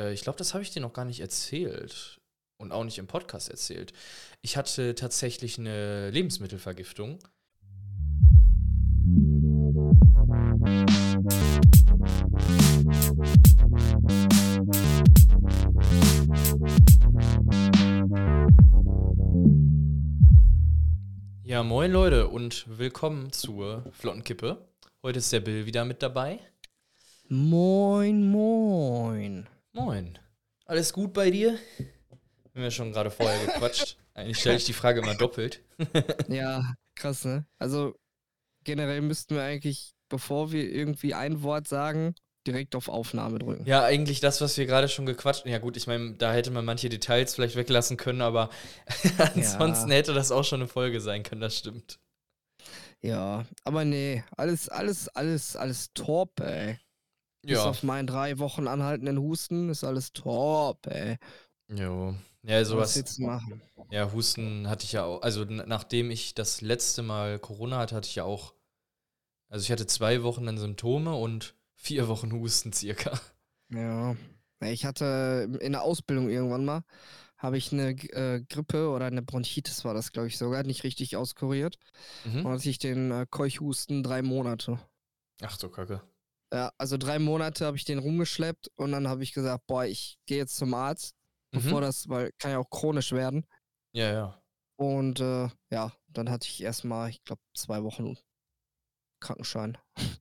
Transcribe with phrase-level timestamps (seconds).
[0.00, 2.20] äh, ich glaube, das habe ich dir noch gar nicht erzählt
[2.56, 3.92] und auch nicht im Podcast erzählt.
[4.42, 7.18] Ich hatte tatsächlich eine Lebensmittelvergiftung.
[21.44, 24.68] Ja, moin Leute und willkommen zur Flottenkippe.
[25.02, 26.38] Heute ist der Bill wieder mit dabei.
[27.28, 29.48] Moin, moin.
[29.72, 30.18] Moin.
[30.66, 31.58] Alles gut bei dir?
[32.54, 33.96] Haben wir schon gerade vorher gequatscht.
[34.14, 35.62] Eigentlich stelle ich die Frage immer doppelt.
[36.28, 37.46] Ja, krass, ne?
[37.58, 37.94] Also
[38.64, 42.14] generell müssten wir eigentlich, bevor wir irgendwie ein Wort sagen,
[42.46, 43.64] direkt auf Aufnahme drücken.
[43.66, 46.64] Ja, eigentlich das, was wir gerade schon gequatscht Ja, gut, ich meine, da hätte man
[46.64, 48.50] manche Details vielleicht weglassen können, aber
[49.18, 51.98] ansonsten hätte das auch schon eine Folge sein können, das stimmt.
[53.02, 56.78] Ja, aber nee, alles, alles, alles, alles top, ey.
[57.42, 57.64] Bis Ja.
[57.64, 61.16] auf meinen drei Wochen anhaltenden Husten ist alles top, ey.
[61.68, 62.14] Jo.
[62.42, 62.96] Ja, Was sowas.
[62.96, 63.62] willst du machen?
[63.90, 65.22] Ja, Husten hatte ich ja auch.
[65.22, 68.54] Also, nachdem ich das letzte Mal Corona hatte, hatte ich ja auch.
[69.48, 73.18] Also, ich hatte zwei Wochen dann Symptome und vier Wochen Husten circa.
[73.70, 74.16] Ja.
[74.62, 76.82] Ja, Ich hatte in der Ausbildung irgendwann mal,
[77.38, 81.16] habe ich eine äh, Grippe oder eine Bronchitis war das, glaube ich, sogar, nicht richtig
[81.16, 81.78] auskuriert.
[82.24, 82.44] Mhm.
[82.46, 84.78] Und hatte ich den äh, Keuchhusten drei Monate.
[85.42, 86.02] Ach so, Kacke.
[86.52, 90.18] Ja, also drei Monate habe ich den rumgeschleppt und dann habe ich gesagt, boah, ich
[90.26, 91.14] gehe jetzt zum Arzt,
[91.52, 91.84] bevor Mhm.
[91.84, 93.46] das, weil kann ja auch chronisch werden.
[93.92, 94.42] Ja, ja.
[94.76, 98.16] Und äh, ja, dann hatte ich erstmal, ich glaube, zwei Wochen
[99.20, 99.78] Krankenschein.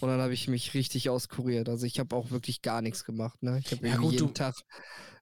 [0.00, 1.68] und dann habe ich mich richtig auskuriert.
[1.68, 3.42] Also ich habe auch wirklich gar nichts gemacht.
[3.42, 3.58] Ne?
[3.64, 4.54] Ich habe Ja, jeden Tag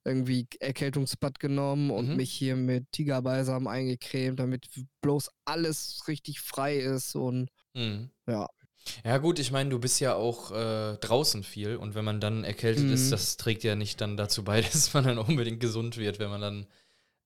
[0.04, 2.16] irgendwie Erkältungsbad genommen und Mhm.
[2.16, 4.68] mich hier mit Tigerbalsam eingecremt, damit
[5.00, 8.10] bloß alles richtig frei ist und Mhm.
[8.26, 8.48] ja.
[9.04, 12.44] Ja, gut, ich meine, du bist ja auch äh, draußen viel und wenn man dann
[12.44, 13.10] erkältet ist, Mhm.
[13.12, 16.40] das trägt ja nicht dann dazu bei, dass man dann unbedingt gesund wird, wenn man
[16.40, 16.66] dann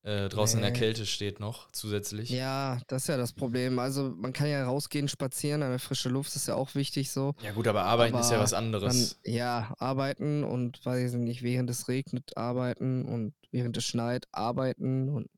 [0.05, 0.79] äh, draußen in der Nee.
[0.79, 2.31] Kälte steht noch zusätzlich.
[2.31, 3.79] Ja, das ist ja das Problem.
[3.79, 7.35] Also man kann ja rausgehen, spazieren, an der frische Luft ist ja auch wichtig so.
[7.43, 9.19] Ja, gut, aber arbeiten ist ja Aber was Dann, anderes.
[9.25, 15.09] ja, arbeiten und weiß ich nicht, während es regnet, arbeiten und während es schneit, arbeiten
[15.09, 15.29] und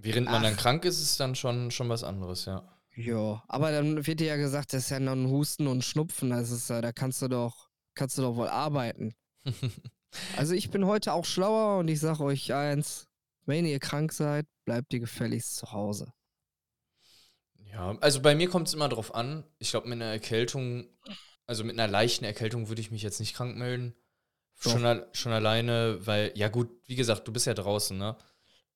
[0.00, 0.58] Während man dann Ach.
[0.58, 2.62] krank ist, ist dann schon, schon was anderes, ja.
[2.98, 3.42] Ja.
[3.48, 6.30] Aber dann wird dir ja gesagt, das ist ja noch ein Husten und Schnupfen.
[6.30, 9.14] Das ist ja, da kannst du doch, kannst du doch wohl arbeiten.
[10.36, 13.06] Also ich bin heute auch schlauer und ich sage euch eins,
[13.44, 16.14] wenn ihr krank seid, bleibt ihr gefälligst zu Hause.
[17.70, 19.44] Ja, also bei mir kommt es immer drauf an.
[19.58, 20.88] Ich glaube, mit einer Erkältung,
[21.46, 23.94] also mit einer leichten Erkältung würde ich mich jetzt nicht krank melden.
[24.62, 24.72] Doch.
[24.72, 28.16] Schon, al- schon alleine, weil, ja gut, wie gesagt, du bist ja draußen, ne?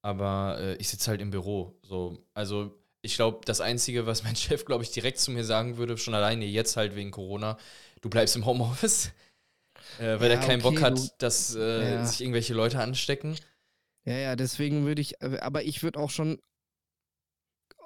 [0.02, 1.78] Aber äh, ich sitze halt im Büro.
[1.82, 2.26] So.
[2.34, 5.98] Also ich glaube, das Einzige, was mein Chef, glaube ich, direkt zu mir sagen würde,
[5.98, 7.58] schon alleine jetzt halt wegen Corona,
[8.02, 9.10] du bleibst im Homeoffice.
[9.98, 12.04] Äh, weil Ja, er keinen Bock okay, hat, du- dass äh, Ja.
[12.04, 13.36] sich irgendwelche Leute anstecken.
[14.04, 16.38] Ja, ja, deswegen würde ich, äh, aber ich würde auch schon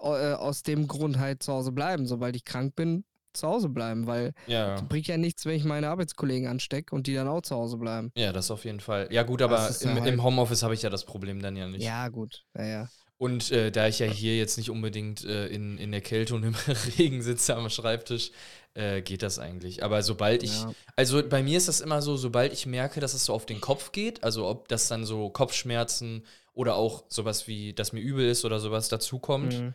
[0.03, 4.07] äh, aus dem Grund halt zu Hause bleiben, sobald ich krank bin, zu Hause bleiben,
[4.07, 4.81] weil Ja.
[4.89, 8.13] bringt ja nichts, wenn ich meine Arbeitskollegen anstecke und die dann auch zu Hause bleiben.
[8.17, 9.09] Ja, das auf jeden Fall.
[9.13, 11.85] Ja, gut, aber im, halt- im Homeoffice habe ich ja das Problem dann ja nicht.
[11.85, 12.89] Ja, gut, ja, ja.
[13.19, 16.43] Und äh, da ich ja hier jetzt nicht unbedingt äh, in, in der Kälte und
[16.43, 16.55] im
[16.99, 18.31] Regen sitze am Schreibtisch,
[18.75, 19.83] äh, geht das eigentlich.
[19.83, 20.73] Aber sobald ich, Ja.
[20.97, 23.61] also bei mir ist das immer so, sobald ich merke, dass es so auf den
[23.63, 28.29] Kopf geht, also ob das dann so Kopfschmerzen oder auch sowas wie, dass mir übel
[28.29, 29.75] ist oder sowas dazukommt, Mhm.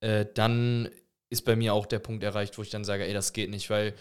[0.00, 0.88] äh, dann
[1.28, 3.68] ist bei mir auch der Punkt erreicht, wo ich dann sage, ey, das geht nicht,
[3.68, 3.94] weil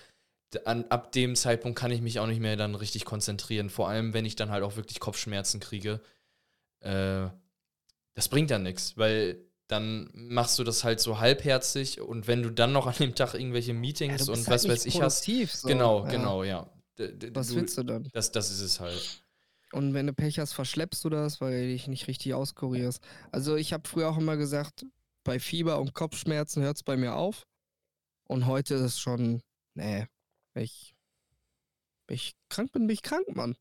[0.64, 3.70] an, ab dem Zeitpunkt kann ich mich auch nicht mehr dann richtig konzentrieren.
[3.70, 6.00] Vor allem, wenn ich dann halt auch wirklich Kopfschmerzen kriege.
[6.80, 7.28] Äh,
[8.18, 12.50] das bringt dann nichts, weil dann machst du das halt so halbherzig und wenn du
[12.50, 15.00] dann noch an dem Tag irgendwelche Ja, Meetings du und bist was halt weiß ich
[15.00, 15.24] hast.
[15.26, 15.68] so.
[15.68, 16.10] Genau, ja.
[16.10, 16.68] genau, ja.
[16.98, 18.10] D- Was willst du dann?
[18.14, 19.22] Das, das ist es halt.
[19.72, 23.04] Und wenn du Pech hast, verschleppst du das, weil du dich nicht richtig auskurierst.
[23.32, 24.88] Also ich habe früher auch immer gesagt,
[25.24, 27.46] bei Fieber und Kopfschmerzen hört es bei mir auf.
[28.28, 29.44] Und heute ist es schon,
[29.76, 30.08] nee,
[30.56, 30.96] ich,
[32.10, 33.56] ich krank bin, bin ich krank, Mann.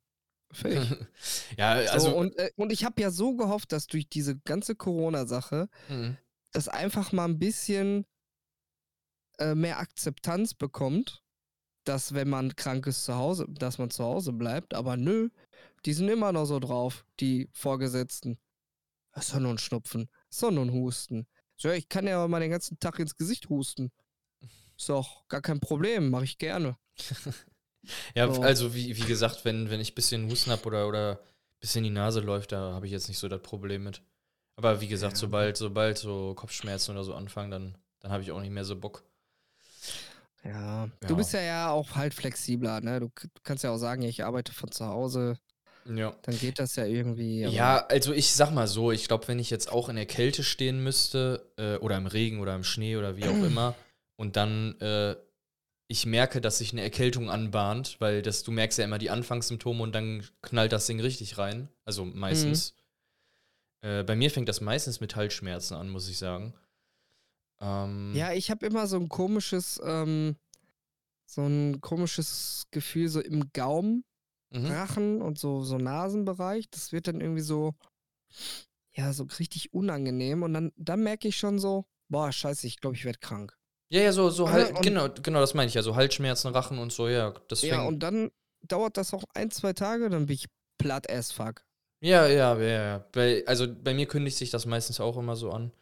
[0.53, 1.07] Fertig.
[1.59, 2.11] ja, also.
[2.11, 6.17] so, und, äh, und ich habe ja so gehofft, dass durch diese ganze Corona-Sache Mhm.
[6.53, 8.07] das einfach mal ein bisschen
[9.39, 11.23] äh, mehr Akzeptanz bekommt,
[11.85, 14.75] dass wenn man krank ist zu Hause, dass man zu Hause bleibt.
[14.75, 15.29] Aber nö,
[15.85, 18.39] die sind immer noch so drauf, die Vorgesetzten.
[19.13, 21.27] Das ist doch nur ein Schnupfen, das ist doch nur ein Husten.
[21.57, 23.91] So, ich kann ja mal den ganzen Tag ins Gesicht husten.
[24.77, 26.77] Ist doch gar kein Problem, mache ich gerne.
[28.15, 28.43] Ja, So.
[28.43, 31.85] also wie, wie gesagt, wenn, wenn ich ein bisschen Husten habe oder, oder ein bisschen
[31.85, 34.01] die Nase läuft, da habe ich jetzt nicht so das Problem mit.
[34.57, 35.19] Aber wie gesagt, Ja.
[35.19, 38.77] sobald, sobald so Kopfschmerzen oder so anfangen, dann, dann habe ich auch nicht mehr so
[38.77, 39.03] Bock.
[40.45, 41.09] Ja, Ja.
[41.09, 43.01] du bist ja, ja auch halt flexibler, ne?
[43.01, 43.11] Du
[43.43, 45.39] kannst ja auch sagen, ich arbeite von zu Hause.
[45.85, 46.15] Ja.
[46.23, 47.43] Dann geht das ja irgendwie.
[47.43, 50.43] Ja, also ich sag mal so, ich glaube, wenn ich jetzt auch in der Kälte
[50.43, 53.75] stehen müsste, äh, oder im Regen oder im Schnee oder wie auch immer,
[54.17, 55.17] und dann äh,
[55.89, 59.83] ich merke, dass sich eine Erkältung anbahnt, weil das, du merkst ja immer die Anfangssymptome
[59.83, 61.69] und dann knallt das Ding richtig rein.
[61.85, 62.75] Also meistens.
[63.83, 66.55] Äh, bei mir fängt das meistens mit Halsschmerzen an, muss ich sagen.
[67.61, 70.37] Ähm, Ja, ich habe immer so ein komisches, ähm,
[71.25, 74.05] so ein komisches Gefühl so im Gaumen,
[74.51, 74.67] mhm.
[74.67, 76.69] Rachen und so, so Nasenbereich.
[76.71, 77.75] Das wird dann irgendwie so,
[78.93, 80.43] ja, so richtig unangenehm.
[80.43, 83.57] Und dann, dann merke ich schon so, boah, scheiße, ich glaube, ich werde krank.
[83.89, 85.83] Ja, ja, so, so Ja, halt, genau, genau, das meine ich ja.
[85.83, 87.33] So Halsschmerzen, Rachen und so, ja.
[87.49, 88.31] Das Ja, und dann
[88.63, 90.47] dauert das auch ein, zwei Tage, dann bin ich
[90.79, 91.63] platt as fuck.
[92.01, 92.99] Ja, ja, ja, ja.
[93.13, 95.73] Bei, also bei mir kündigt sich das meistens auch immer so an.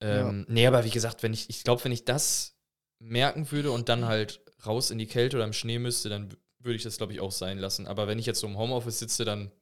[0.00, 2.56] Ähm, Nee, aber wie gesagt, wenn ich, ich glaube, wenn ich das
[2.98, 6.76] merken würde und dann halt raus in die Kälte oder im Schnee müsste, dann würde
[6.76, 7.86] ich das, glaube ich, auch sein lassen.
[7.86, 9.52] Aber wenn ich jetzt so im Homeoffice sitze, dann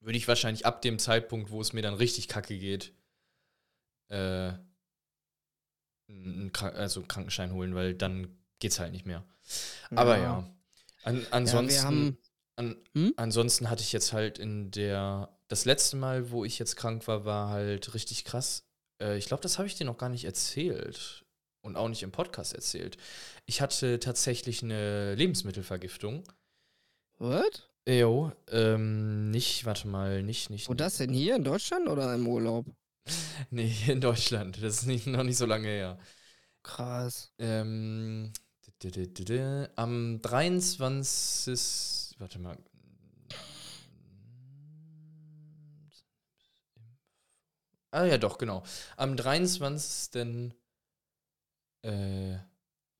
[0.00, 2.92] würde ich wahrscheinlich ab dem Zeitpunkt, wo es mir dann richtig kacke geht,
[4.08, 4.52] äh,
[6.08, 9.24] einen, Krank- also einen Krankenschein holen, weil dann geht's halt nicht mehr.
[9.90, 10.50] Aber ja.
[11.04, 12.18] An, ansonsten, haben-
[12.56, 13.14] an, Hm?
[13.16, 17.24] ansonsten hatte ich jetzt halt in der, das letzte Mal, wo ich jetzt krank war,
[17.24, 18.64] war halt richtig krass.
[19.00, 21.24] Äh, ich glaube, das habe ich dir noch gar nicht erzählt
[21.62, 22.96] und auch nicht im Podcast erzählt.
[23.46, 26.24] Ich hatte tatsächlich eine Lebensmittelvergiftung.
[27.18, 27.70] What?
[27.88, 30.68] Jo, ähm, nicht, warte mal, nicht, nicht.
[30.68, 32.66] Wo das denn hier in Deutschland oder im Urlaub?
[33.50, 34.56] Nee, hier in Deutschland.
[34.62, 35.98] Das ist nicht, noch nicht so lange her.
[36.62, 37.32] Krass.
[37.38, 38.32] Ähm,
[39.76, 42.16] am 23.
[42.18, 42.58] Warte mal.
[47.90, 48.62] Ah ja, doch, genau.
[48.96, 50.52] Am 23.
[51.82, 52.36] Äh,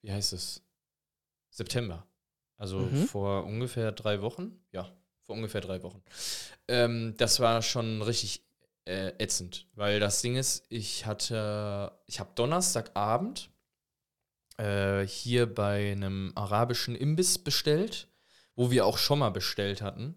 [0.02, 0.62] wie heißt es?
[1.50, 2.06] September.
[2.56, 3.06] Also Mhm.
[3.06, 4.58] vor ungefähr drei Wochen.
[4.72, 4.90] Ja,
[5.22, 6.02] vor ungefähr drei Wochen.
[6.68, 8.47] Ähm, das war schon richtig
[8.88, 13.50] äh, ätzend, weil das Ding ist, ich hatte, ich habe Donnerstagabend
[14.58, 18.08] äh, hier bei einem arabischen Imbiss bestellt,
[18.56, 20.16] wo wir auch schon mal bestellt hatten,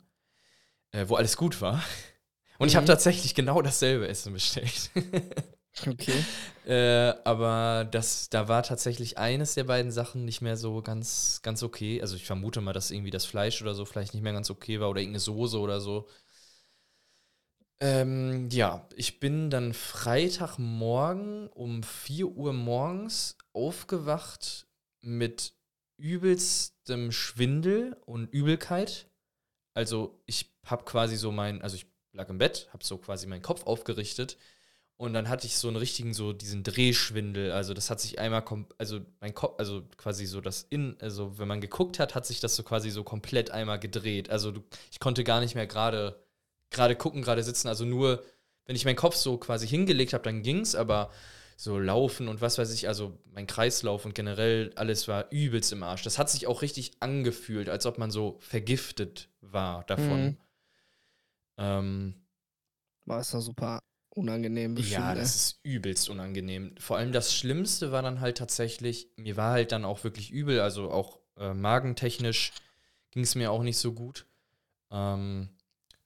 [0.91, 1.83] äh, wo alles gut war.
[2.59, 2.87] Und ich habe Mhm.
[2.87, 4.91] tatsächlich genau dasselbe Essen bestellt.
[5.87, 6.25] Okay.
[6.65, 11.63] Äh, aber das, da war tatsächlich eines der beiden Sachen nicht mehr so ganz, ganz
[11.63, 12.01] okay.
[12.01, 14.79] Also ich vermute mal, dass irgendwie das Fleisch oder so vielleicht nicht mehr ganz okay
[14.79, 16.07] war oder irgendeine Soße oder so.
[17.81, 24.67] Ähm, ja, ich bin dann Freitagmorgen um 4 Uhr morgens aufgewacht
[25.01, 25.55] mit
[25.97, 29.09] übelstem Schwindel und Übelkeit.
[29.73, 33.41] Also ich habe quasi so mein, also ich lag im Bett, habe so quasi meinen
[33.41, 34.37] Kopf aufgerichtet
[34.97, 37.51] und dann hatte ich so einen richtigen, so diesen Drehschwindel.
[37.51, 38.43] Also das hat sich einmal,
[38.77, 42.41] also mein Kopf, also quasi so das in, also wenn man geguckt hat, hat sich
[42.41, 44.29] das so quasi so komplett einmal gedreht.
[44.29, 44.53] Also
[44.91, 46.23] ich konnte gar nicht mehr gerade,
[46.71, 47.67] gerade gucken, gerade sitzen.
[47.67, 48.23] Also nur,
[48.65, 51.11] wenn ich meinen Kopf so quasi hingelegt habe, dann ging's, aber
[51.57, 55.83] so laufen und was weiß ich, also mein Kreislauf und generell alles war übelst im
[55.83, 56.01] Arsch.
[56.01, 60.23] Das hat sich auch richtig angefühlt, als ob man so vergiftet war davon.
[60.23, 60.37] Mhm.
[61.57, 62.15] Ähm,
[63.05, 63.79] War es doch super
[64.09, 64.99] unangenehm bestimmt.
[64.99, 66.75] ja, das ist übelst unangenehm.
[66.79, 70.61] Vor allem das Schlimmste war dann halt tatsächlich, mir war halt dann auch wirklich übel,
[70.61, 72.53] also auch äh, magentechnisch
[73.11, 74.25] ging es mir auch nicht so gut.
[74.89, 75.49] Ähm,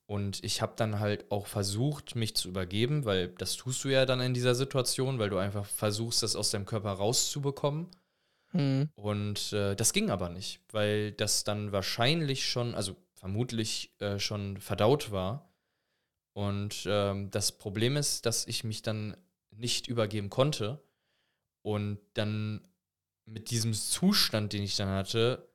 [0.08, 4.06] und ich habe dann halt auch versucht, mich zu übergeben, weil das tust du ja
[4.06, 7.88] dann in dieser Situation, weil du einfach versuchst, das aus deinem Körper rauszubekommen.
[8.54, 8.90] Mhm.
[8.96, 14.58] Und äh, das ging aber nicht, weil das dann wahrscheinlich schon, also vermutlich äh, schon
[14.58, 15.50] verdaut war.
[16.34, 19.18] Und ähm, das Problem ist, dass ich mich dann
[19.50, 20.84] nicht übergeben konnte
[21.64, 22.68] und dann
[23.26, 25.50] mit diesem Zustand, den ich dann hatte,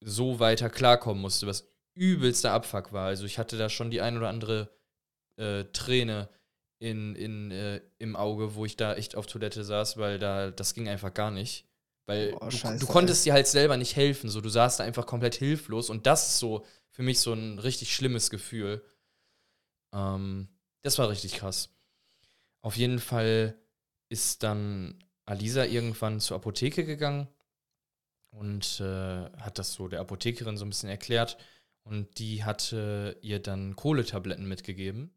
[0.00, 3.06] so weiter klarkommen musste, was übelster Abfuck war.
[3.06, 4.70] Also ich hatte da schon die ein oder andere
[5.36, 6.28] äh, Träne
[6.78, 10.74] in, in, äh, im Auge, wo ich da echt auf Toilette saß, weil da das
[10.74, 11.66] ging einfach gar nicht.
[12.06, 14.30] Weil Boah, du, scheiße, du konntest dir halt selber nicht helfen.
[14.30, 17.58] So, du saßt da einfach komplett hilflos und das ist so für mich so ein
[17.58, 18.84] richtig schlimmes Gefühl.
[19.92, 20.48] Ähm,
[20.82, 21.70] das war richtig krass.
[22.62, 23.58] Auf jeden Fall
[24.08, 27.26] ist dann Alisa irgendwann zur Apotheke gegangen
[28.30, 31.38] und äh, hat das so der Apothekerin so ein bisschen erklärt.
[31.86, 35.12] Und die hatte ihr dann Kohletabletten mitgegeben,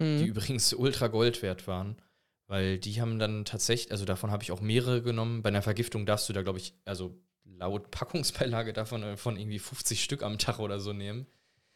[0.00, 0.24] die Mhm.
[0.24, 2.00] übrigens ultra Gold wert waren.
[2.46, 5.42] Weil die haben dann tatsächlich, also davon habe ich auch mehrere genommen.
[5.42, 9.58] Bei einer Vergiftung darfst du da, glaube ich, also laut Packungsbeilage davon äh, von irgendwie
[9.58, 11.26] 50 Stück am Tag oder so nehmen.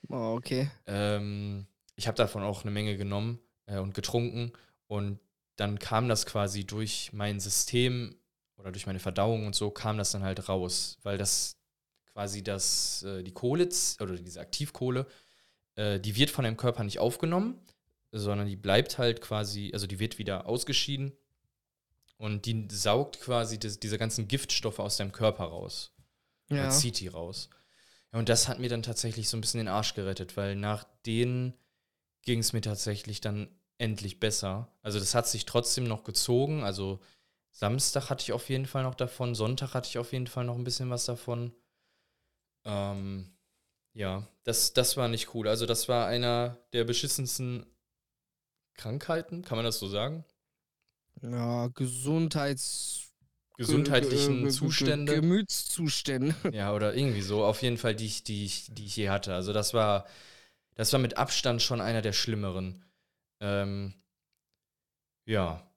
[0.09, 0.71] Oh, okay.
[0.87, 4.53] Ähm, ich habe davon auch eine Menge genommen äh, und getrunken.
[4.87, 5.19] Und
[5.57, 8.17] dann kam das quasi durch mein System
[8.57, 11.59] oder durch meine Verdauung und so, kam das dann halt raus, weil das
[12.13, 13.69] quasi das, äh, die Kohle
[14.01, 15.07] oder diese Aktivkohle
[15.77, 17.61] äh, die wird von deinem Körper nicht aufgenommen,
[18.11, 21.13] sondern die bleibt halt quasi, also die wird wieder ausgeschieden
[22.19, 25.95] und die saugt quasi das, diese ganzen Giftstoffe aus deinem Körper raus.
[26.51, 26.69] Ja.
[26.69, 27.49] Zieht die raus.
[28.13, 30.85] Ja, und das hat mir dann tatsächlich so ein bisschen den Arsch gerettet, weil nach
[31.07, 31.55] denen
[32.23, 34.71] ging es mir tatsächlich dann endlich besser.
[34.83, 36.63] Also das hat sich trotzdem noch gezogen.
[36.63, 37.01] Also
[37.51, 40.57] Samstag hatte ich auf jeden Fall noch davon, Sonntag hatte ich auf jeden Fall noch
[40.57, 41.53] ein bisschen was davon.
[42.65, 43.33] Ähm,
[43.95, 45.49] ja, das, das war nicht cool.
[45.49, 47.67] Also das war einer der beschissensten
[48.75, 50.25] Krankheiten, kann man das so sagen?
[51.21, 53.09] Ja, Gesundheits.
[53.57, 55.15] Gesundheitlichen Ge- ge- ge- Zustände.
[55.21, 56.35] Gemütszustände.
[56.55, 57.45] Ja, oder irgendwie so.
[57.45, 59.35] Auf jeden Fall, die ich, die ich, die ich je hatte.
[59.35, 60.07] Also das war,
[60.75, 62.85] das war mit Abstand schon einer der schlimmeren.
[63.41, 63.95] Ähm,
[65.27, 65.71] ja.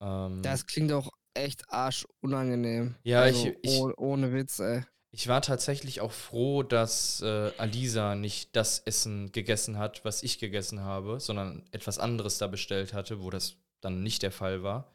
[0.00, 2.96] Ähm, Das klingt auch echt arschunangenehm.
[3.02, 4.82] Ja, also, ich- ich- oh, ohne Witz, ey.
[5.10, 10.38] Ich war tatsächlich auch froh, dass äh, Alisa nicht das Essen gegessen hat, was ich
[10.38, 14.94] gegessen habe, sondern etwas anderes da bestellt hatte, wo das dann nicht der Fall war.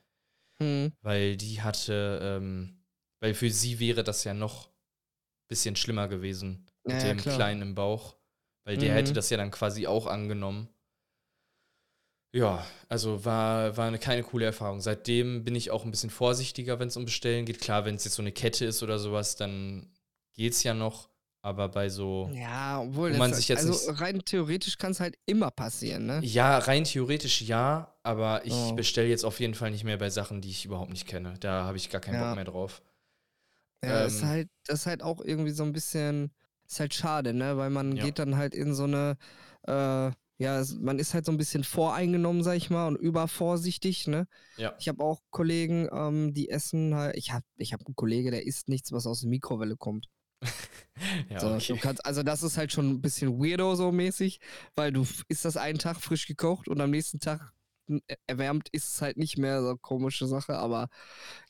[0.62, 0.92] Hm.
[1.02, 2.84] Weil die hatte, ähm,
[3.20, 7.18] weil für sie wäre das ja noch ein bisschen schlimmer gewesen mit Ja, ja, dem
[7.18, 7.36] klar.
[7.36, 8.16] Kleinen im Bauch.
[8.64, 8.96] Weil der Mhm.
[8.98, 10.70] hätte das ja dann quasi auch angenommen.
[12.34, 14.80] Ja, also war, war eine keine coole Erfahrung.
[14.80, 17.60] Seitdem bin ich auch ein bisschen vorsichtiger, wenn es um Bestellen geht.
[17.60, 19.92] Klar, wenn es jetzt so eine Kette ist oder sowas, dann
[20.42, 21.10] geht's ja noch.
[21.44, 22.30] Aber bei so.
[22.36, 26.20] Ja, obwohl Wo man sich jetzt also rein theoretisch kann es halt immer passieren, ne?
[26.24, 28.76] Ja, rein theoretisch ja, aber ich Oh.
[28.76, 31.34] bestelle jetzt auf jeden Fall nicht mehr bei Sachen, die ich überhaupt nicht kenne.
[31.40, 32.28] Da habe ich gar keinen Ja.
[32.28, 32.84] Bock mehr drauf.
[33.84, 34.28] Ja, ist Ähm.
[34.28, 36.32] halt, das ist halt auch irgendwie so ein bisschen,
[36.68, 37.58] ist halt schade, ne?
[37.58, 38.04] Weil man Ja.
[38.06, 39.18] geht dann halt in so eine,
[39.68, 44.06] äh, ja, es, man ist halt so ein bisschen voreingenommen, sag ich mal, und übervorsichtig,
[44.06, 44.28] ne?
[44.58, 44.76] Ja.
[44.80, 48.46] Ich habe auch Kollegen, ähm, die essen halt, ich habe ich hab einen Kollege, der
[48.46, 50.08] isst nichts, was aus der Mikrowelle kommt.
[51.30, 51.74] Ja, so, okay.
[51.74, 54.40] du kannst, also das ist halt schon ein bisschen weirdo so mäßig,
[54.76, 57.54] weil du isst das einen Tag frisch gekocht und am nächsten Tag
[58.28, 60.88] erwärmt ist es halt nicht mehr so komische Sache, aber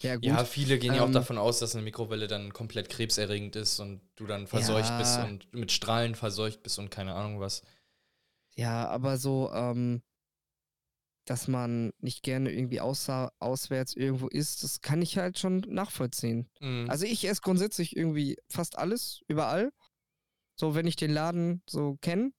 [0.01, 0.23] ja gut.
[0.25, 3.79] Ja, viele gehen ja auch Ähm, davon aus, dass eine Mikrowelle dann komplett krebserregend ist
[3.79, 5.23] und du dann verseucht bist Ja.
[5.25, 7.63] und mit Strahlen verseucht bist und keine Ahnung was.
[8.55, 10.01] Ja, aber so, ähm,
[11.25, 16.49] dass man nicht gerne irgendwie außer, auswärts irgendwo isst, das kann ich halt schon nachvollziehen.
[16.59, 16.89] Mhm.
[16.89, 19.71] Also ich esse grundsätzlich irgendwie fast alles, überall.
[20.59, 22.31] So, wenn ich den Laden so kenne,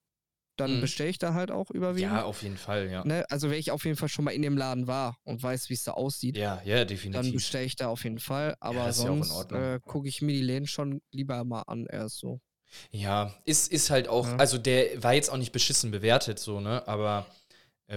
[0.57, 0.81] dann Mhm.
[0.83, 2.13] bestelle ich da halt auch überwiegend.
[2.13, 3.05] ja, auf jeden Fall, ja.
[3.05, 3.25] Ne?
[3.31, 5.75] Also wenn ich auf jeden Fall schon mal in dem Laden war und weiß, wie
[5.75, 7.35] es da aussieht, Ja, ja, dann definitiv.
[7.35, 8.55] bestelle ich da auf jeden Fall.
[8.61, 9.61] Aber ist ja sonst Ordnung.
[9.61, 12.41] äh, gucke ich mir die Läden schon lieber mal an, erst so.
[12.91, 14.37] Ja, ist, ist halt auch, Ja.
[14.37, 16.87] also der war jetzt auch nicht beschissen bewertet, so, ne?
[16.87, 17.27] Aber,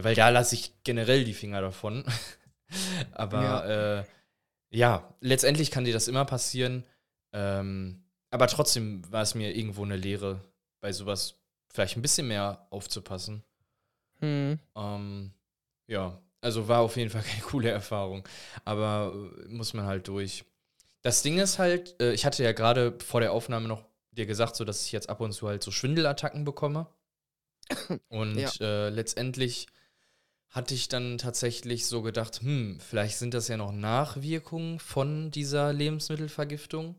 [0.03, 2.03] weil da lasse ich generell die Finger davon.
[3.11, 3.99] aber, ja.
[3.99, 4.03] Äh,
[4.71, 6.83] ja, letztendlich kann dir das immer passieren.
[7.33, 10.41] Ähm, aber trotzdem war es mir irgendwo eine Lehre,
[10.81, 11.35] bei sowas
[11.69, 13.43] vielleicht ein bisschen mehr aufzupassen.
[14.19, 14.59] Hm.
[14.75, 15.31] Ähm,
[15.87, 18.27] ja, also war auf jeden Fall keine coole Erfahrung.
[18.63, 20.45] Aber äh, muss man halt durch.
[21.01, 24.55] Das Ding ist halt, äh, ich hatte ja gerade vor der Aufnahme noch dir gesagt,
[24.55, 26.87] so dass ich jetzt ab und zu halt so Schwindelattacken bekomme.
[28.09, 28.51] Und Ja.
[28.61, 29.67] äh, letztendlich
[30.55, 35.73] hatte ich dann tatsächlich so gedacht, hm, vielleicht sind das ja noch Nachwirkungen von dieser
[35.73, 36.95] Lebensmittelvergiftung.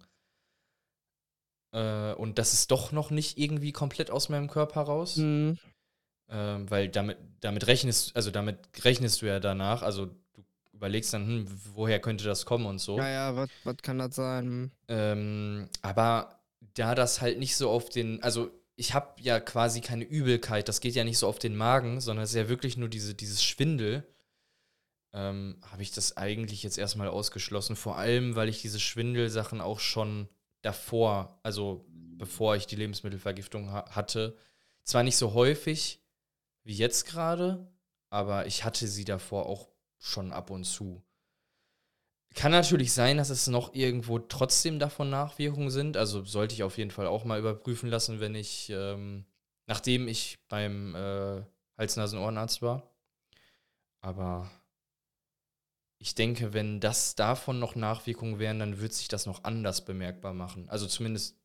[1.72, 5.16] Äh, und das ist doch noch nicht irgendwie komplett aus meinem Körper raus.
[5.16, 5.56] Hm.
[6.28, 10.44] Ähm, weil damit, damit rechnest, also damit rechnest du ja danach, also du
[10.74, 12.98] überlegst dann, hm, woher könnte das kommen und so.
[12.98, 14.44] Naja, was was kann das sein?
[14.44, 14.70] Hm.
[14.88, 16.40] Ähm, aber
[16.74, 20.80] da das halt nicht so auf den, also ich habe ja quasi keine Übelkeit, das
[20.80, 23.42] geht ja nicht so auf den Magen, sondern es ist ja wirklich nur diese, dieses
[23.42, 24.06] Schwindel,
[25.14, 27.74] ähm, habe ich das eigentlich jetzt erstmal ausgeschlossen.
[27.74, 30.28] Vor allem, weil ich diese Schwindelsachen auch schon
[30.60, 34.36] davor, also bevor ich die Lebensmittelvergiftung ha hatte,
[34.84, 36.02] zwar nicht so häufig
[36.64, 37.72] wie jetzt gerade,
[38.10, 39.68] aber ich hatte sie davor auch
[39.98, 41.02] schon ab und zu.
[42.36, 45.96] Kann natürlich sein, dass es noch irgendwo trotzdem davon Nachwirkungen sind.
[45.96, 49.24] Also sollte ich auf jeden Fall auch mal überprüfen lassen, wenn ich, ähm,
[49.66, 51.40] nachdem ich beim äh,
[51.78, 52.94] Hals-Nasen-Ohrenarzt war.
[54.02, 54.50] Aber
[55.96, 60.34] ich denke, wenn das davon noch Nachwirkungen wären, dann wird sich das noch anders bemerkbar
[60.34, 60.68] machen.
[60.68, 61.38] Also zumindest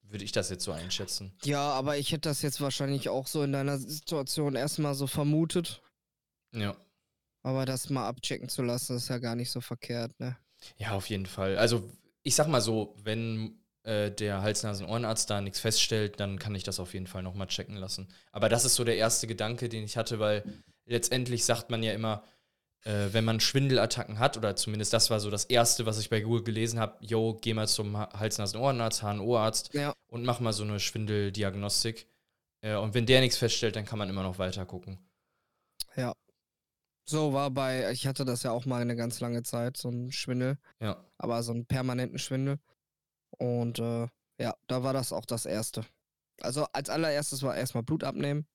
[0.00, 1.34] würde ich das jetzt so einschätzen.
[1.44, 5.82] Ja, aber ich hätte das jetzt wahrscheinlich auch so in deiner Situation erstmal so vermutet.
[6.52, 6.74] Ja.
[7.42, 10.36] Aber das mal abchecken zu lassen, ist ja gar nicht so verkehrt, ne?
[10.76, 11.56] Ja, auf jeden Fall.
[11.58, 11.90] Also
[12.22, 16.78] ich sag mal so, wenn äh, der Hals-Nasen-Ohrenarzt da nichts feststellt, dann kann ich das
[16.78, 18.08] auf jeden Fall nochmal checken lassen.
[18.30, 20.44] Aber das ist so der erste Gedanke, den ich hatte, weil
[20.86, 22.22] letztendlich sagt man ja immer,
[22.84, 26.20] äh, wenn man Schwindelattacken hat, oder zumindest das war so das Erste, was ich bei
[26.20, 29.92] Google gelesen habe, yo, geh mal zum Ha- Hals-Nasen-Ohrenarzt, HNO-Arzt Ja.
[30.06, 32.06] und mach mal so eine Schwindeldiagnostik.
[32.64, 34.98] Ja, und wenn der nichts feststellt, dann kann man immer noch weiter gucken.
[35.96, 36.14] Ja.
[37.04, 40.12] So war bei, ich hatte das ja auch mal eine ganz lange Zeit, so ein
[40.12, 41.04] Schwindel, Ja.
[41.18, 42.58] aber so einen permanenten Schwindel.
[43.38, 44.06] Und äh,
[44.38, 45.84] ja, da war das auch das Erste.
[46.40, 48.46] Also als allererstes war erstmal Blut abnehmen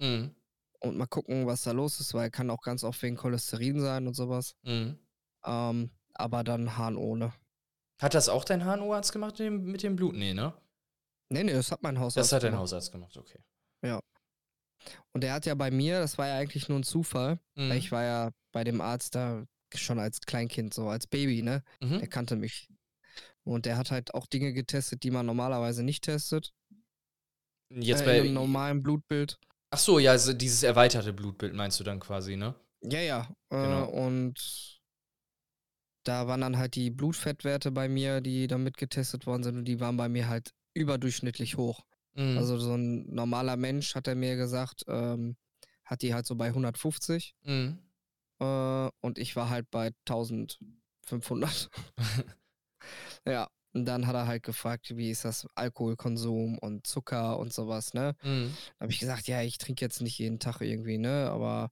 [0.00, 0.34] Mhm.
[0.80, 4.06] und mal gucken, was da los ist, weil kann auch ganz oft wegen Cholesterin sein
[4.06, 4.54] und sowas.
[4.62, 4.98] Mhm.
[5.44, 7.32] Ähm, aber dann Hahn ohne.
[8.00, 10.14] Hat das auch dein HNO-Arzt gemacht mit dem, mit dem Blut?
[10.14, 10.52] Nee, ne?
[11.30, 12.62] Nee, nee, das hat mein Hausarzt Das hat dein gemacht.
[12.62, 13.40] Hausarzt gemacht, okay.
[15.12, 17.70] Und der hat ja bei mir, das war ja eigentlich nur ein Zufall, Mhm.
[17.70, 21.62] weil ich war ja bei dem Arzt da schon als Kleinkind, so als Baby, ne?
[21.80, 21.98] Mhm.
[21.98, 22.68] Der kannte mich.
[23.44, 26.52] Und der hat halt auch Dinge getestet, die man normalerweise nicht testet.
[27.70, 28.18] Jetzt äh, bei.
[28.18, 29.38] in einem normalen Blutbild.
[29.70, 32.54] Ach so, ja, also dieses erweiterte Blutbild meinst du dann quasi, ne?
[32.82, 33.20] Ja, ja.
[33.50, 33.88] Äh, Genau.
[33.90, 34.80] Und
[36.04, 39.80] da waren dann halt die Blutfettwerte bei mir, die damit getestet worden sind und die
[39.80, 41.84] waren bei mir halt überdurchschnittlich hoch.
[42.16, 42.38] Mhm.
[42.38, 45.36] Also so ein normaler Mensch, hat er mir gesagt, ähm,
[45.84, 47.78] hat die halt so bei 150 Mhm.
[48.40, 51.70] äh, und ich war halt bei 1500.
[53.26, 57.92] ja, und dann hat er halt gefragt, wie ist das Alkoholkonsum und Zucker und sowas,
[57.94, 58.16] ne?
[58.22, 58.54] Mhm.
[58.78, 61.30] Da habe ich gesagt, ja, ich trinke jetzt nicht jeden Tag irgendwie, ne?
[61.30, 61.70] Aber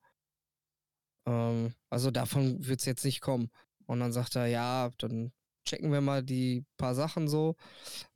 [1.26, 3.50] ähm, also davon wird es jetzt nicht kommen.
[3.86, 5.32] Und dann sagt er, ja, dann
[5.64, 7.56] checken wir mal die paar Sachen so.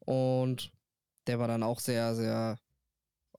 [0.01, 0.71] Und
[1.29, 2.59] der war dann auch sehr, sehr,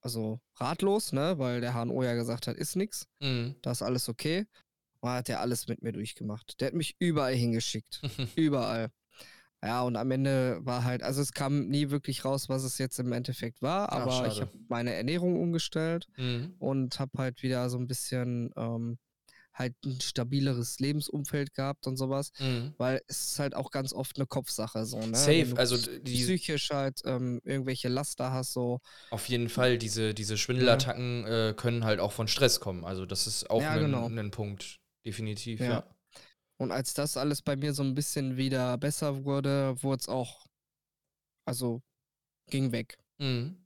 [0.02, 1.38] also ratlos, ne?
[1.38, 3.56] Weil der HNO ja gesagt hat, ist nix, Mhm.
[3.62, 4.46] da ist alles okay.
[5.02, 6.60] Und hat er alles mit mir durchgemacht.
[6.60, 8.02] Der hat mich überall hingeschickt.
[8.38, 8.92] überall.
[9.64, 12.98] Ja, und am Ende war halt, also es kam nie wirklich raus, was es jetzt
[13.00, 14.42] im Endeffekt war, Ach, aber ich schade.
[14.48, 16.56] habe meine Ernährung umgestellt Mhm.
[16.60, 18.98] und habe halt wieder so ein bisschen ähm,
[19.60, 22.74] halt ein stabileres Lebensumfeld gehabt und sowas, Mhm.
[22.78, 25.16] weil es ist halt auch ganz oft eine Kopfsache so, ne?
[25.16, 28.80] Safe, also die- psychisch halt ähm, irgendwelche Laster hast, so.
[29.12, 32.86] Auf jeden Fall, diese, diese Schwindelattacken äh, können halt auch von Stress kommen.
[32.86, 34.08] Also das ist auch Ja, ein, genau.
[34.08, 35.66] ein Punkt, definitiv, Ja.
[35.70, 35.96] ja.
[36.58, 40.46] Und als das alles bei mir so ein bisschen wieder besser wurde, wurde es auch,
[41.46, 41.82] also
[42.50, 42.98] ging weg.
[43.18, 43.66] Mhm.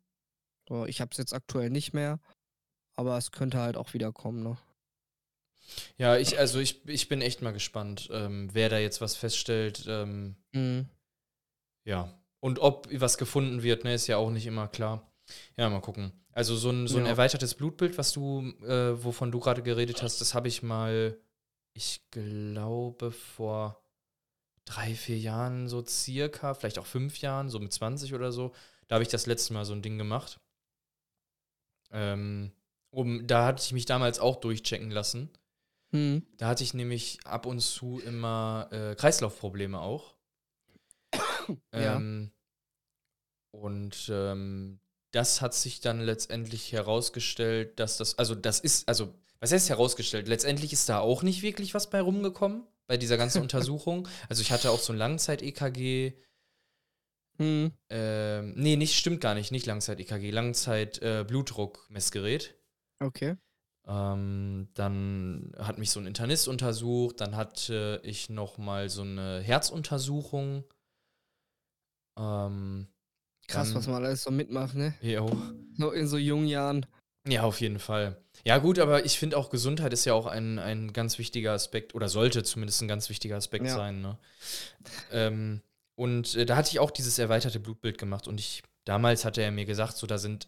[0.67, 2.19] So, ich habe es jetzt aktuell nicht mehr,
[2.95, 4.57] aber es könnte halt auch wieder kommen, ne?
[5.97, 9.85] Ja, ich, also ich, ich bin echt mal gespannt, ähm, wer da jetzt was feststellt.
[9.87, 10.87] Ähm, Mhm.
[11.85, 12.13] ja.
[12.39, 15.09] Und ob was gefunden wird, ne, ist ja auch nicht immer klar.
[15.55, 16.11] Ja, mal gucken.
[16.33, 17.11] Also so ein, so ein Ja.
[17.11, 21.17] erweitertes Blutbild, was du, äh, wovon du gerade geredet hast, das habe ich mal,
[21.73, 23.81] ich glaube, vor
[24.65, 28.53] drei, vier Jahren so circa, vielleicht auch fünf Jahren, so mit 20 oder so,
[28.87, 30.39] da habe ich das letzte Mal so ein Ding gemacht.
[31.91, 32.51] Ähm,
[32.89, 35.29] um, da hatte ich mich damals auch durchchecken lassen.
[35.93, 36.25] Mhm.
[36.37, 40.15] Da hatte ich nämlich ab und zu immer äh, Kreislaufprobleme auch.
[41.73, 41.97] Ja.
[41.97, 42.31] Ähm,
[43.51, 44.79] und ähm,
[45.11, 50.29] das hat sich dann letztendlich herausgestellt, dass das, also das ist, also, was heißt herausgestellt?
[50.29, 54.07] Letztendlich ist da auch nicht wirklich was bei rumgekommen, bei dieser ganzen Untersuchung.
[54.29, 56.13] Also ich hatte auch so ein Langzeit-EKG.
[57.37, 57.73] Mhm.
[57.89, 62.55] Ähm, nee, nicht, stimmt gar nicht, nicht Langzeit-EKG, Langzeit-Blutdruckmessgerät.
[62.99, 63.35] Okay.
[63.85, 69.41] Ähm, dann hat mich so ein Internist untersucht, dann hatte ich noch mal so eine
[69.41, 70.63] Herzuntersuchung.
[72.17, 72.87] Ähm,
[73.47, 74.93] Krass, dann- was man alles so mitmacht, ne?
[75.01, 75.29] jo.
[75.77, 76.85] So in so jungen Jahren.
[77.27, 78.21] Ja, auf jeden Fall.
[78.45, 81.95] Ja, gut, aber ich finde auch, Gesundheit ist ja auch ein, ein ganz wichtiger Aspekt
[81.95, 83.75] oder sollte zumindest ein ganz wichtiger Aspekt Ja.
[83.75, 84.01] sein.
[84.01, 84.17] Ne?
[85.11, 85.61] Ähm,
[85.95, 89.51] und äh, da hatte ich auch dieses erweiterte Blutbild gemacht und ich, damals hatte er
[89.51, 90.47] mir gesagt, so da sind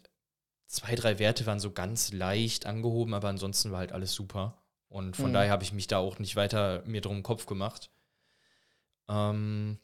[0.66, 4.62] zwei, drei Werte waren so ganz leicht angehoben, aber ansonsten war halt alles super.
[4.88, 5.34] Und von Mhm.
[5.34, 7.90] daher habe ich mich da auch nicht weiter mir drum Kopf gemacht.
[9.08, 9.78] Ähm,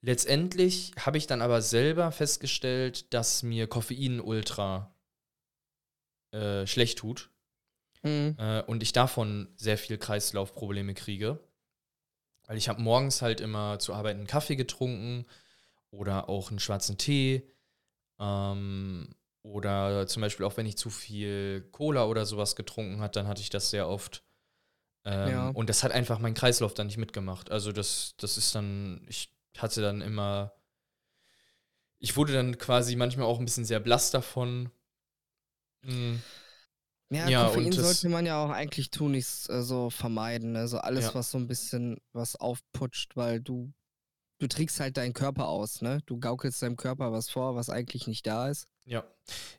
[0.00, 4.94] letztendlich habe ich dann aber selber festgestellt, dass mir Koffein ultra
[6.32, 7.30] äh, schlecht tut
[8.02, 8.36] Mhm.
[8.38, 11.38] äh, und ich davon sehr viel Kreislaufprobleme kriege.
[12.46, 15.26] Weil ich habe morgens halt immer zur Arbeit einen Kaffee getrunken
[15.90, 17.48] oder auch einen schwarzen Tee.
[18.18, 23.26] Ähm, oder zum Beispiel auch wenn ich zu viel Cola oder sowas getrunken hat, dann
[23.26, 24.22] hatte ich das sehr oft.
[25.04, 25.48] Ähm, Ja.
[25.50, 27.50] Und das hat einfach mein Kreislauf dann nicht mitgemacht.
[27.50, 30.52] Also das, das ist dann, ich hatte dann immer,
[31.98, 34.70] ich wurde dann quasi manchmal auch ein bisschen sehr blass davon.
[35.82, 36.16] Mm,
[37.12, 40.56] Ja, Ja, Koffein sollte man ja auch eigentlich tunlichst äh, so vermeiden.
[40.56, 41.14] Also alles, Ja.
[41.14, 43.72] was so ein bisschen was aufputscht, weil du,
[44.38, 46.00] du trickst halt deinen Körper aus, ne?
[46.06, 48.68] Du gaukelst deinem Körper was vor, was eigentlich nicht da ist.
[48.84, 49.04] Ja.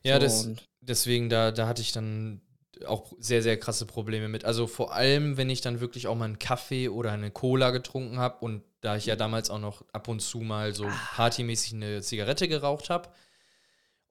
[0.02, 0.48] Ja, so, das,
[0.80, 2.42] deswegen, da, da hatte ich dann
[2.86, 4.44] auch sehr, sehr krasse Probleme mit.
[4.44, 8.18] Also vor allem, wenn ich dann wirklich auch mal einen Kaffee oder eine Cola getrunken
[8.18, 12.02] habe und da ich ja damals auch noch ab und zu mal so partymäßig eine
[12.02, 13.10] Zigarette geraucht habe.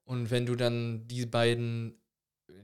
[0.04, 2.00] Und wenn du dann die beiden,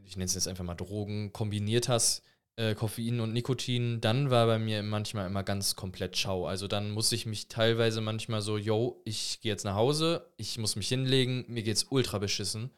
[0.05, 2.23] ich nenne es jetzt einfach mal Drogen, kombiniert hast,
[2.59, 6.47] äh, Koffein und Nikotin, dann war bei mir manchmal immer ganz komplett Schau.
[6.47, 10.59] Also dann muss ich mich teilweise manchmal so, yo, ich gehe jetzt nach Hause, ich
[10.59, 12.71] muss mich hinlegen, mir geht's ultra beschissen.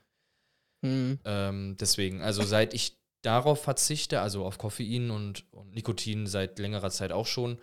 [0.84, 1.18] Hm.
[1.24, 6.90] Ähm, deswegen, also seit ich darauf verzichte, also auf Koffein und, und Nikotin seit längerer
[6.90, 7.58] Zeit auch schon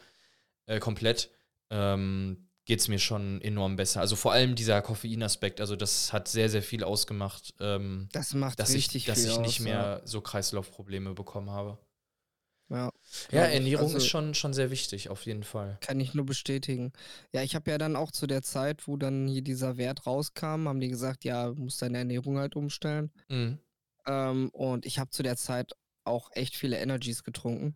[0.66, 1.30] äh, komplett,
[1.70, 4.02] ähm, geht es mir schon enorm besser.
[4.02, 8.60] Also vor allem dieser Koffeinaspekt, also das hat sehr, sehr viel ausgemacht, ähm, Das macht
[8.60, 11.78] dass ich, dass ich nicht aus, mehr so Kreislaufprobleme bekommen habe.
[12.70, 12.92] Ja,
[13.32, 13.44] Ja.
[13.46, 15.78] Ernährung Also- ist schon, schon sehr wichtig, auf jeden Fall.
[15.82, 16.92] Kann ich nur bestätigen.
[17.34, 20.68] Ja, ich habe ja dann auch zu der Zeit, wo dann hier dieser Wert rauskam,
[20.68, 23.12] haben die gesagt, ja, du musst deine Ernährung halt umstellen.
[23.30, 23.60] Mhm.
[24.06, 25.72] Ähm, und ich habe zu der Zeit
[26.04, 27.74] auch echt viele Energies getrunken,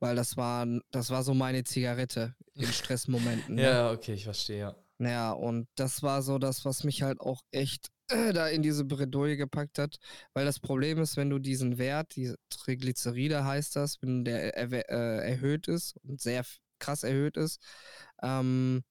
[0.00, 3.54] weil das war, das war so meine Zigarette in Stressmomenten.
[3.56, 3.62] ne?
[3.62, 4.76] Ja, okay, ich verstehe, ja.
[4.98, 7.88] Ja, und das war so das, was mich halt auch echt
[8.34, 9.96] da in diese Bredouille gepackt hat.
[10.34, 14.88] Weil das Problem ist, wenn du diesen Wert, die Triglyceride heißt das, wenn der erwe-
[14.88, 16.44] äh, erhöht ist und sehr
[16.78, 17.60] krass erhöht ist,
[18.22, 18.82] ähm,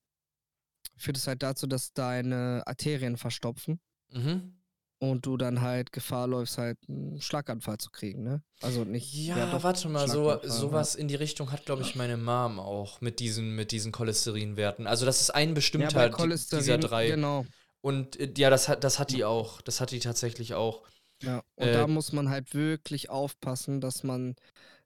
[0.98, 3.80] führt es halt dazu, dass deine Arterien verstopfen
[4.12, 4.54] Mhm.
[5.00, 8.44] und du dann halt Gefahr läufst, halt einen Schlaganfall zu kriegen, ne?
[8.62, 9.14] Also nicht.
[9.14, 13.00] Ja, doch, warte mal, so, sowas in die Richtung hat, glaube ich, meine Mom auch
[13.00, 14.86] mit diesen, mit diesen Cholesterinwerten.
[14.88, 17.08] Also das ist ein Ja, bestimmter Cholesterin, dieser drei.
[17.12, 17.46] genau.
[17.82, 19.62] Und äh, ja, das hat, das hat die auch.
[19.62, 20.88] Das hat die tatsächlich auch.
[21.24, 24.36] Ja, und Äh, da muss man halt wirklich aufpassen, dass man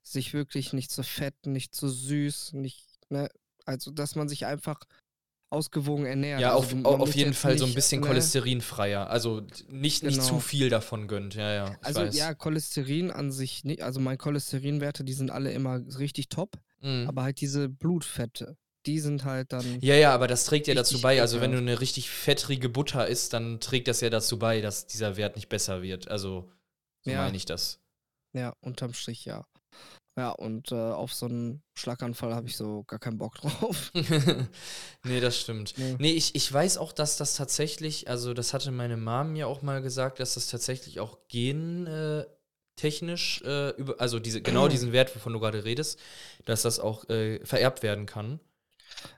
[0.02, 3.28] sich wirklich nicht zu fett, nicht zu süß, nicht, ne,
[3.64, 4.80] also dass man sich einfach
[5.50, 6.40] ausgewogen ernährt.
[6.40, 9.08] Ja, also auf, au- auf jeden Fall so ein nicht, bisschen ne, cholesterinfreier.
[9.08, 10.40] Also nicht, nicht zu Genau.
[10.40, 11.34] viel davon gönnt.
[11.34, 11.78] Ja, ja.
[11.82, 12.16] Also weiß.
[12.16, 17.06] ja, Cholesterin an sich nicht, also meine Cholesterinwerte, die sind alle immer richtig top, Mhm.
[17.08, 21.00] aber halt diese Blutfette, die sind halt dann, Ja, ja, aber das trägt ja dazu
[21.00, 21.20] bei.
[21.20, 24.86] Also, wenn du eine richtig fettrige Butter isst, dann trägt das ja dazu bei, dass
[24.86, 26.08] dieser Wert nicht besser wird.
[26.08, 26.50] Also,
[27.04, 27.22] so Ja.
[27.22, 27.80] meine ich das.
[28.34, 29.44] ja, unterm Strich ja.
[30.16, 33.90] Ja, und äh, auf so einen Schlaganfall habe ich so gar keinen Bock drauf.
[35.04, 35.74] nee, das stimmt.
[35.76, 35.96] Nee.
[35.98, 39.62] Nee, ich, ich weiß auch, dass das tatsächlich, also das hatte meine Mom mir auch
[39.62, 45.14] mal gesagt, dass das tatsächlich auch gentechnisch, äh, äh, über, also diese, genau diesen Wert,
[45.16, 45.98] wovon du gerade redest,
[46.44, 48.38] dass das auch äh, vererbt werden kann.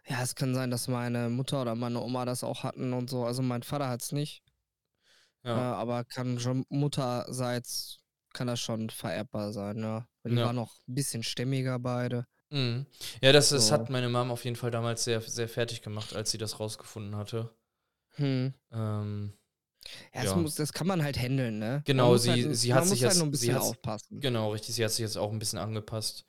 [0.09, 3.25] Ja, es kann sein, dass meine Mutter oder meine Oma das auch hatten und so.
[3.25, 4.43] Also mein Vater hat es nicht,
[5.45, 5.75] äh, Ja.
[5.75, 7.99] aber kann schon Mutterseits
[8.33, 10.07] kann das schon vererbbar sein, ja.
[10.23, 10.47] Weil die Ja.
[10.47, 12.27] waren noch ein bisschen stämmiger beide.
[12.51, 12.87] Mhm.
[13.23, 13.73] Ja, das, das So.
[13.75, 17.17] hat meine Mom auf jeden Fall damals sehr, sehr fertig gemacht, als sie das rausgefunden
[17.17, 17.55] hatte.
[18.17, 18.55] Hm.
[18.73, 19.33] Ähm,
[20.13, 20.37] Ja, das, Ja.
[20.37, 21.81] muss, das kann man halt handeln, ne?
[21.85, 24.21] Genau, sie- halt, sie hat sich halt jetzt- nur ein sie bisschen hat's- aufpassen.
[24.21, 24.75] Genau, richtig.
[24.75, 26.27] Sie hat sich jetzt auch ein bisschen angepasst.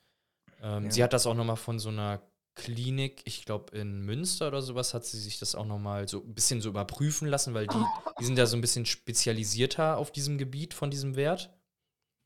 [0.62, 0.90] Ähm, Ja.
[0.92, 2.22] Sie hat das auch nochmal von so einer
[2.58, 6.34] Klinik, ich glaube in Münster oder sowas, hat sie sich das auch nochmal so ein
[6.34, 7.76] bisschen so überprüfen lassen, weil die,
[8.20, 11.50] die sind da so ein bisschen spezialisierter auf diesem Gebiet von diesem Wert.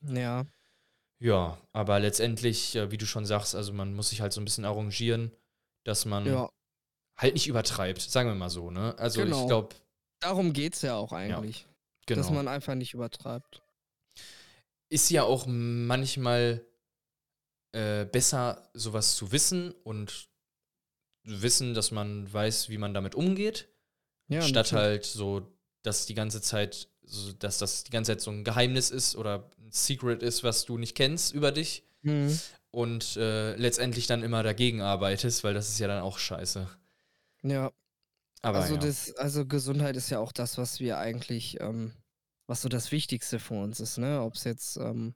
[0.05, 0.45] Ja,
[1.21, 4.45] Ja, aber letztendlich, äh, wie du schon sagst, also man muss sich halt so ein
[4.45, 5.31] bisschen arrangieren,
[5.85, 6.51] dass man ja.
[7.17, 8.99] halt nicht übertreibt, sagen wir mal so, ne?
[8.99, 9.47] Also ich Genau.
[9.47, 9.77] glaube,
[10.21, 11.67] Darum geht's ja auch eigentlich.
[12.07, 12.21] genau.
[12.21, 13.63] Dass man einfach nicht übertreibt.
[14.89, 16.65] ist ja auch manchmal
[17.73, 20.29] äh, besser, sowas zu wissen und
[21.25, 23.69] wissen, dass man weiß, wie man damit umgeht,
[24.29, 24.83] Ja, statt natürlich.
[24.83, 28.91] halt so, dass die ganze Zeit, so, dass das die ganze Zeit so ein Geheimnis
[28.91, 32.37] ist oder ein Secret ist, was du nicht kennst über dich Hm.
[32.73, 36.69] und äh, letztendlich dann immer dagegen arbeitest, weil das ist ja dann auch scheiße.
[37.45, 37.73] Ja,
[38.43, 38.81] Aber also, ja.
[38.81, 41.93] das, also Gesundheit ist ja auch das, was wir eigentlich, ähm,
[42.49, 44.21] was so das Wichtigste für uns ist, ne?
[44.23, 45.15] Ob es jetzt ähm,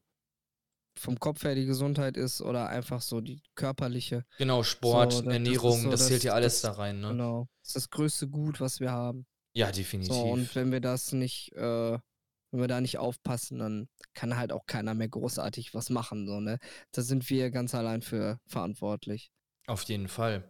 [0.98, 4.24] vom Kopf her die Gesundheit ist oder einfach so die körperliche.
[4.38, 7.00] genau, Sport, so, das- das Ernährung, so das, das- zählt ja alles das- da rein,
[7.00, 7.08] ne?
[7.08, 7.48] Genau.
[7.62, 9.26] Das ist das größte Gut, was wir haben.
[9.54, 10.14] Ja, definitiv.
[10.14, 11.98] So, und wenn wir das nicht, äh,
[12.50, 16.40] wenn wir da nicht aufpassen, dann kann halt auch keiner mehr großartig was machen, so,
[16.40, 16.58] ne?
[16.92, 19.30] Da sind wir ganz allein für verantwortlich.
[19.66, 20.48] Auf jeden Fall.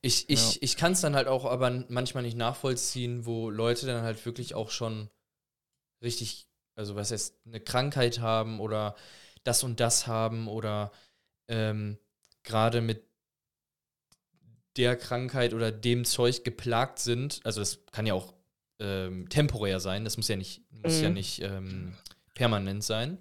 [0.00, 4.02] Ich, ich, ich kann es dann halt auch aber manchmal nicht nachvollziehen, wo Leute dann
[4.02, 5.10] halt wirklich auch schon
[6.02, 8.94] richtig, also was heißt, eine Krankheit haben oder
[9.44, 10.92] das und das haben oder
[11.48, 11.98] ähm,
[12.42, 13.04] gerade mit
[14.76, 17.40] der Krankheit oder dem Zeug geplagt sind.
[17.44, 18.34] Also das kann ja auch
[18.80, 21.14] ähm, temporär sein, das muss ja nicht, muss ja Mhm.
[21.14, 21.94] nicht ähm,
[22.34, 23.18] permanent sein.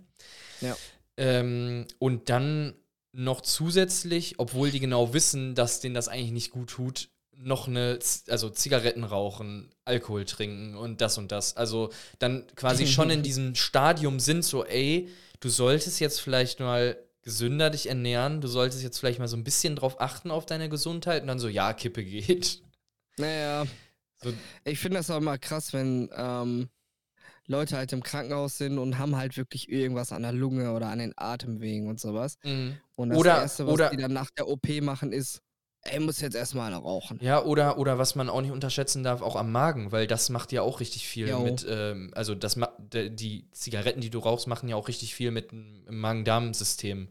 [0.61, 0.75] Ja.
[1.17, 2.73] Ähm, und dann
[3.11, 7.99] noch zusätzlich, obwohl die genau wissen, dass denen das eigentlich nicht gut tut, noch eine,
[8.29, 11.55] also Zigaretten rauchen, Alkohol trinken und das und das.
[11.55, 15.09] Also dann quasi schon in diesem Stadium sind so, ey,
[15.43, 19.43] du solltest jetzt vielleicht mal gesünder dich ernähren, du solltest jetzt vielleicht mal so ein
[19.43, 22.61] bisschen drauf achten auf deine Gesundheit und dann so, ja, Kippe geht.
[23.17, 23.65] Naja,
[24.21, 26.69] So, ich finde das auch immer krass, wenn, ähm,
[27.45, 30.99] Leute halt im Krankenhaus sind und haben halt wirklich irgendwas an der Lunge oder an
[30.99, 32.37] den Atemwegen und sowas.
[32.43, 32.77] Mhm.
[32.95, 35.41] Und das Oder- Erste, was oder- die dann nach der OP machen, ist,
[35.83, 37.21] ey, muss jetzt erstmal eine rauchen.
[37.21, 40.51] Ja, oder, oder was man auch nicht unterschätzen darf, auch am Magen, weil das macht
[40.51, 41.39] ja auch richtig viel Jo.
[41.39, 42.59] mit, ähm, also das
[42.91, 47.07] die Zigaretten, die du rauchst, machen ja auch richtig viel mit dem Magen-Darm-System.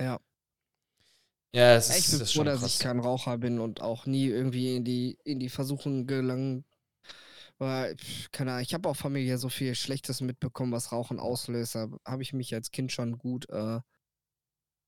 [0.00, 0.18] Ja.
[1.54, 2.74] Ja, es Ich ist, bin das froh, dass krass.
[2.74, 6.64] ich kein Raucher bin und auch nie irgendwie in die, in die Versuchung gelangen.
[7.58, 7.96] Weil,
[8.32, 11.74] keine Ahnung, ich habe auch familiär so viel Schlechtes mitbekommen, was Rauchen auslöst.
[11.76, 13.80] Da habe ich mich als Kind schon gut, äh,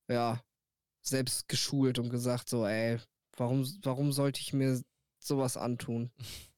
[0.08, 0.42] ja,
[1.02, 2.98] selbst geschult und gesagt, so, ey,
[3.36, 4.80] warum, warum sollte ich mir
[5.18, 6.10] sowas antun?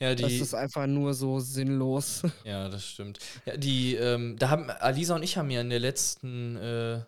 [0.00, 2.22] Ja, Das die, ist einfach nur so sinnlos.
[2.44, 3.20] ja, das stimmt.
[3.46, 7.04] Ja, die, ähm, da haben Alisa und ich haben ja in der letzten, äh,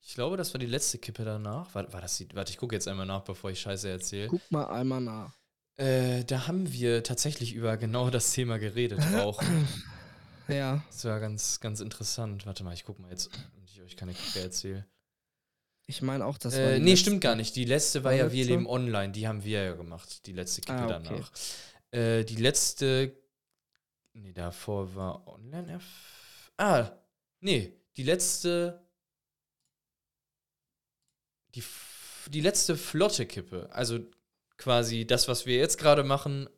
[0.00, 1.74] ich glaube, das war die letzte Kippe danach.
[1.74, 4.28] War, war das die, warte, ich gucke jetzt einmal nach, bevor ich Scheiße erzähle.
[4.28, 5.36] Guck mal einmal nach.
[5.78, 9.42] Äh, da haben wir tatsächlich über genau das Thema geredet auch.
[10.48, 12.46] Ja, Das war ganz, ganz interessant.
[12.46, 14.86] Warte mal, ich gucke mal jetzt, damit ich euch keine Kacke erzähle.
[15.90, 17.02] Ich meine auch, das Äh, die nee, letzte.
[17.02, 17.54] stimmt gar nicht.
[17.56, 18.52] Die letzte war ja Wir Vorletzte?
[18.52, 19.12] leben online.
[19.12, 20.26] Die haben wir ja gemacht.
[20.26, 21.08] Die letzte Kippe Ah, okay.
[21.08, 21.32] danach.
[21.92, 23.16] Äh, die letzte.
[24.12, 26.52] Nee, davor war online F.
[26.56, 26.90] Ah,
[27.40, 27.72] nee.
[27.96, 28.86] Die letzte.
[31.54, 31.62] Die,
[32.28, 33.68] die letzte flotte Kippe.
[33.72, 33.98] Also
[34.56, 36.48] quasi das, was wir jetzt gerade machen,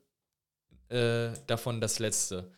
[0.89, 2.51] äh, davon das letzte.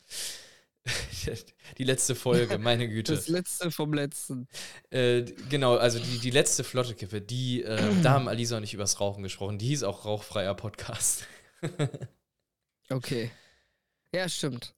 [1.78, 3.16] Die letzte Folge, meine Güte.
[3.16, 4.48] Das letzte vom letzten.
[4.92, 8.74] Äh, genau, also die, die letzte flotte Kippe, die, äh, da haben Alisa und ich
[8.74, 9.58] übers Rauchen gesprochen.
[9.58, 11.26] Die hieß auch Rauchfreier Podcast.
[12.90, 13.32] Okay.
[14.14, 14.76] Ja, stimmt.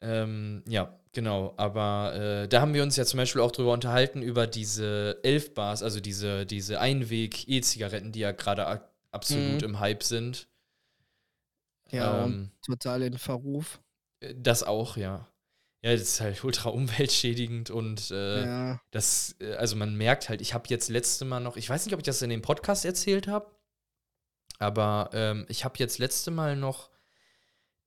[0.00, 1.52] ähm, ja, genau.
[1.56, 5.82] Aber äh, da haben wir uns ja zum Beispiel auch drüber unterhalten, über diese Elf-Bars,
[5.82, 9.64] also diese, diese Einweg-E-Zigaretten, die ja gerade absolut Mhm.
[9.68, 10.48] im Hype sind.
[11.90, 13.80] Ja, ähm, total in Verruf.
[14.34, 15.28] Das auch, ja.
[15.82, 18.80] Ja, das ist halt ultra umweltschädigend und äh, ja.
[18.90, 21.92] Das, äh, also man merkt halt, ich habe jetzt letzte Mal noch, ich weiß nicht,
[21.94, 23.54] ob ich das in dem Podcast erzählt habe,
[24.58, 26.90] aber ähm, ich habe jetzt letzte Mal noch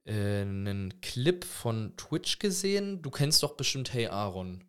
[0.06, 3.02] äh, einen Clip von Twitch gesehen.
[3.02, 4.64] Du kennst doch bestimmt Hey Aaron.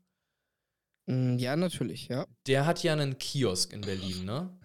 [1.07, 2.27] Mm, Ja, natürlich, ja.
[2.47, 4.57] Der hat ja einen Kiosk in Berlin, ne?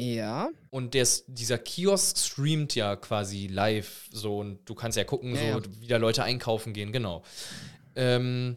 [0.00, 0.50] Ja.
[0.70, 5.54] Und der, dieser Kiosk streamt ja quasi live so und du kannst ja gucken, Ja,
[5.54, 7.22] so wie da Leute einkaufen gehen, genau.
[7.94, 8.56] Ähm,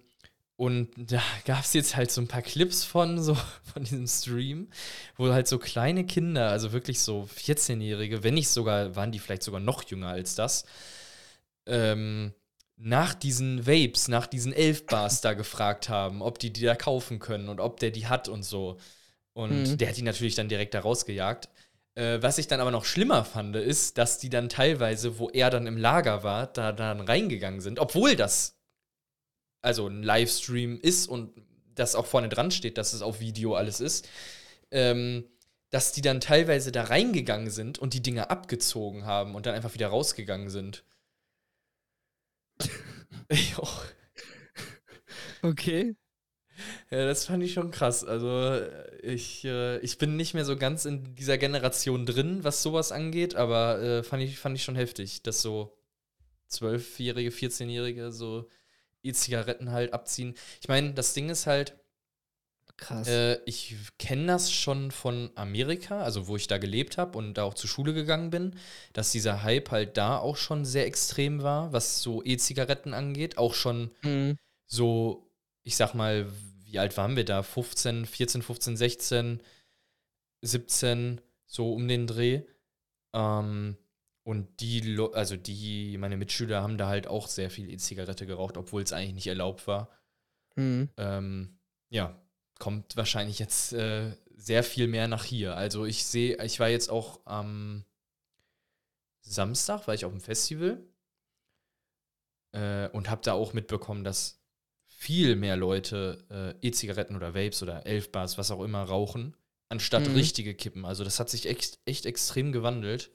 [0.55, 3.35] und da gab es jetzt halt so ein paar Clips von so
[3.73, 4.69] von diesem Stream,
[5.17, 9.43] wo halt so kleine Kinder, also wirklich so 14-Jährige, wenn nicht sogar, waren die vielleicht
[9.43, 10.63] sogar noch jünger als das,
[11.65, 12.33] ähm,
[12.77, 17.49] nach diesen Vapes, nach diesen Elf-Bars da gefragt haben, ob die die da kaufen können
[17.49, 18.77] und ob der die hat und so.
[19.33, 19.77] Und Mhm.
[19.77, 21.49] der hat die natürlich dann direkt da rausgejagt.
[21.95, 25.49] Äh, was ich dann aber noch schlimmer fand, ist, dass die dann teilweise, wo er
[25.49, 28.57] dann im Lager war, da dann reingegangen sind, obwohl das
[29.61, 31.31] also ein Livestream ist und
[31.75, 34.07] das auch vorne dran steht, dass es auf Video alles ist,
[34.71, 35.25] ähm,
[35.69, 39.73] dass die dann teilweise da reingegangen sind und die Dinger abgezogen haben und dann einfach
[39.73, 40.83] wieder rausgegangen sind.
[45.43, 45.95] Okay.
[46.91, 48.03] Ja, das fand ich schon krass.
[48.03, 52.63] Also äh, ich, äh, ich bin nicht mehr so ganz in dieser Generation drin, was
[52.63, 55.75] sowas angeht, aber äh, fand, ich, fand ich schon heftig, dass so
[56.47, 58.47] Zwölfjährige, 14-Jährige so
[59.03, 60.35] E-Zigaretten halt abziehen.
[60.61, 61.75] Ich meine, das Ding ist halt,
[62.77, 63.07] Krass.
[63.07, 67.43] äh, ich kenne das schon von Amerika, also wo ich da gelebt habe und da
[67.43, 68.55] auch zur Schule gegangen bin,
[68.93, 73.37] dass dieser Hype halt da auch schon sehr extrem war, was so E-Zigaretten angeht.
[73.37, 74.37] Auch schon Mhm.
[74.65, 75.29] so,
[75.63, 76.27] ich sag mal,
[76.73, 77.43] wie alt waren wir da?
[77.43, 79.43] 15, 14, 15, 16,
[80.41, 82.41] 17, so um den Dreh.
[83.13, 83.77] Ähm,
[84.23, 88.81] und die, also die, meine Mitschüler haben da halt auch sehr viel E-Zigarette geraucht, obwohl
[88.81, 89.87] es eigentlich nicht erlaubt war.
[90.55, 90.89] Mhm.
[90.97, 91.59] Ähm,
[91.89, 92.19] ja,
[92.57, 95.55] kommt wahrscheinlich jetzt äh, sehr viel mehr nach hier.
[95.55, 97.85] Also ich sehe, ich war jetzt auch am
[99.21, 100.83] Samstag, war ich auf dem Festival
[102.51, 104.42] äh, und habe da auch mitbekommen, dass
[105.03, 106.23] viel mehr Leute
[106.61, 109.35] äh, E-Zigaretten oder Vapes oder Elfbars, was auch immer, rauchen,
[109.69, 110.15] anstatt Mhm.
[110.15, 110.85] richtige Kippen.
[110.85, 113.11] Also das hat sich echt, echt extrem gewandelt,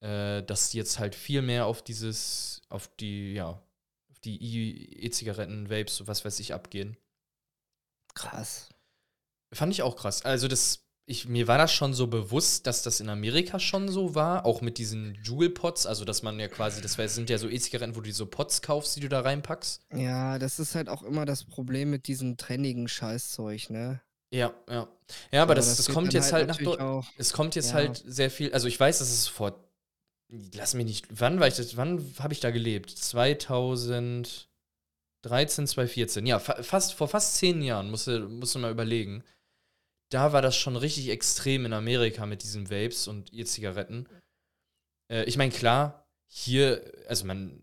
[0.00, 3.48] äh, dass jetzt halt viel mehr auf dieses, auf die, ja,
[4.10, 6.96] auf die E-Zigaretten, Vapes, was weiß ich, abgehen.
[8.14, 8.68] Krass.
[9.52, 10.24] Fand ich auch krass.
[10.24, 14.14] Also das, ich, mir war das schon so bewusst, dass das in Amerika schon so
[14.14, 17.96] war, auch mit diesen Jewel-Pots, also dass man ja quasi, das sind ja so E-Zigaretten,
[17.96, 19.82] wo du so Pots kaufst, die du da reinpackst.
[19.94, 24.00] Ja, das ist halt auch immer das Problem mit diesem trendigen Scheißzeug, ne?
[24.32, 24.86] Ja, ja.
[25.32, 27.06] Ja, aber das, das, wird kommt jetzt halt, nach natürlich Deu- auch.
[27.16, 27.74] Es kommt jetzt Ja.
[27.74, 29.58] halt sehr viel, also ich weiß, dass es vor
[30.54, 32.90] lass mich nicht, wann war ich das, wann habe ich da gelebt?
[32.90, 34.46] 2013,
[35.66, 39.24] 2014, ja, fa fast, vor fast zehn Jahren, musst du, musst du mal überlegen.
[40.10, 44.08] Da war das schon richtig extrem in Amerika mit diesen Vapes und E-Zigaretten.
[45.10, 47.62] Äh, ich meine, klar, hier, also man,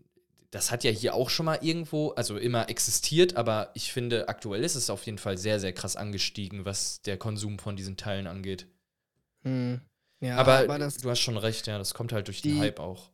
[0.50, 4.64] das hat ja hier auch schon mal irgendwo, also immer existiert, aber ich finde, aktuell
[4.64, 8.26] ist es auf jeden Fall sehr, sehr krass angestiegen, was der Konsum von diesen Teilen
[8.26, 8.66] angeht.
[9.42, 9.80] Hm.
[10.20, 12.60] Ja, aber, aber das, du hast schon recht, ja, das kommt halt durch den die-
[12.60, 13.10] Hype auch.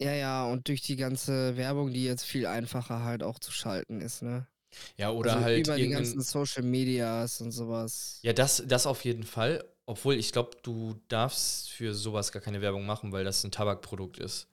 [0.00, 4.00] ja, ja, und durch die ganze Werbung, die jetzt viel einfacher halt auch zu schalten
[4.00, 4.46] ist, ne?
[4.96, 8.18] Ja, oder also halt über die ganzen Social Medias und sowas.
[8.22, 9.64] Ja, das, das auf jeden Fall.
[9.86, 14.18] Obwohl ich glaube, du darfst für sowas gar keine Werbung machen, weil das ein Tabakprodukt
[14.18, 14.48] ist.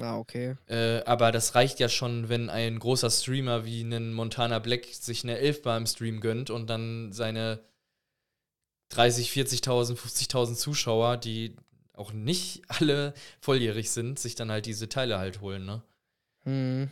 [0.00, 0.56] Ah, okay.
[0.66, 5.24] Äh, aber das reicht ja schon, wenn ein großer Streamer wie ein Montana Black sich
[5.24, 7.60] eine 11 Bar im Stream gönnt und dann seine
[8.90, 11.56] 30, 40.000, 50.000 Zuschauer, die
[11.94, 15.82] auch nicht alle volljährig sind, sich dann halt diese Teile halt holen, ne?
[16.44, 16.90] Hm.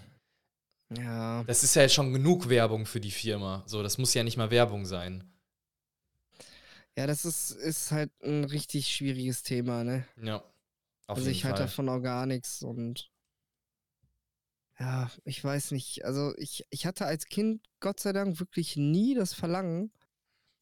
[0.97, 1.45] Ja.
[1.45, 3.63] Das ist ja jetzt schon genug Werbung für die Firma.
[3.67, 5.25] So, das muss ja nicht mal Werbung sein.
[6.97, 10.07] Ja, das ist, ist halt ein richtig schwieriges Thema, ne?
[10.23, 10.37] Ja.
[11.07, 11.67] Auf also jeden ich halte Fall.
[11.67, 13.11] davon auch gar nichts und
[14.79, 16.05] ja, ich weiß nicht.
[16.05, 19.93] Also ich, ich hatte als Kind Gott sei Dank wirklich nie das Verlangen,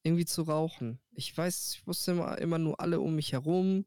[0.02, 1.00] irgendwie zu rauchen.
[1.12, 3.86] Ich weiß, ich wusste immer, immer nur alle um mich herum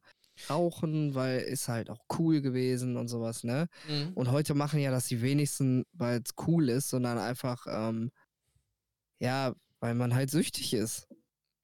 [0.49, 3.67] rauchen, weil ist halt auch cool gewesen und sowas, ne?
[3.87, 4.13] Mhm.
[4.15, 8.11] Und heute machen ja das die wenigsten, weil es cool ist, sondern einfach, ähm,
[9.19, 11.07] ja, weil man halt süchtig ist.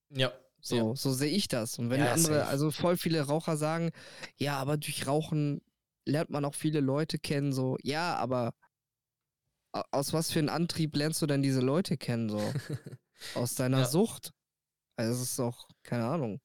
[0.10, 0.32] Ja.
[0.62, 0.96] So, Ja.
[0.96, 1.80] so sehe ich das.
[1.80, 3.92] Und wenn Ja, andere, also voll viele Raucher sagen,
[4.38, 5.62] ja, aber durch Rauchen
[6.06, 8.52] lernt man auch viele Leute kennen, so, ja, aber
[9.92, 12.54] aus was für einem Antrieb lernst du denn diese Leute kennen, so?
[13.36, 13.86] Aus deiner Ja.
[13.86, 14.32] Sucht?
[14.98, 16.40] Also, es ist doch, keine Ahnung.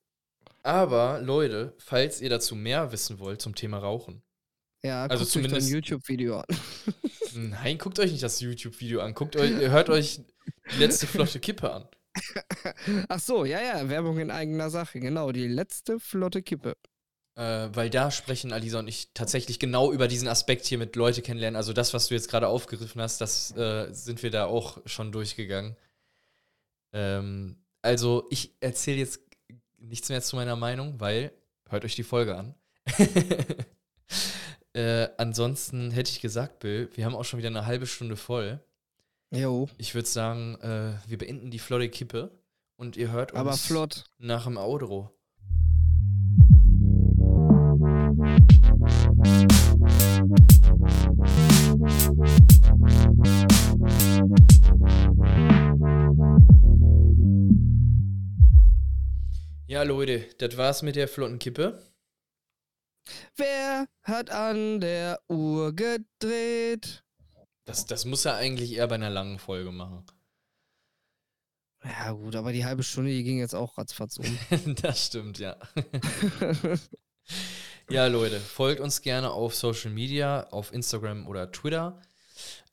[0.66, 4.22] Aber Leute, falls ihr dazu mehr wissen wollt zum Thema Rauchen,
[4.82, 6.46] Ja, Also guckt euch doch ein zumindest- YouTube-Video an.
[7.34, 10.20] nein, guckt euch nicht das YouTube-Video an, guckt euch, hört euch
[10.72, 11.88] die letzte flotte Kippe an.
[13.08, 16.76] Ach so, ja, ja, Werbung in eigener Sache, genau, die letzte flotte Kippe.
[17.36, 21.22] Äh, weil da sprechen Alisa und ich tatsächlich genau über diesen Aspekt hier mit Leute
[21.22, 21.56] kennenlernen.
[21.56, 25.12] Also das, was du jetzt gerade aufgegriffen hast, das äh, sind wir da auch schon
[25.12, 25.76] durchgegangen.
[26.92, 29.20] Ähm, also ich erzähle jetzt
[29.88, 31.32] nichts mehr zu meiner Meinung, weil
[31.68, 32.54] hört euch die Folge an.
[34.72, 38.60] äh, ansonsten hätte ich gesagt, Bill, wir haben auch schon wieder eine halbe Stunde voll.
[39.32, 42.30] Jo, Ich würde sagen, äh, wir beenden die flotte Kippe
[42.76, 44.04] und ihr hört uns aber flott.
[44.18, 45.10] nach dem Outro.
[59.76, 61.78] Ja, Leute, das war's mit der flotten Kippe.
[63.36, 67.04] Wer hat an der Uhr gedreht?
[67.66, 70.06] Das, das muss er eigentlich eher bei einer langen Folge machen.
[71.84, 74.38] Ja, gut, aber die halbe Stunde, die ging jetzt auch ratzfatz um.
[74.80, 75.58] das stimmt, ja.
[77.90, 82.00] Ja, Leute, folgt uns gerne auf Social Media, auf Instagram oder Twitter.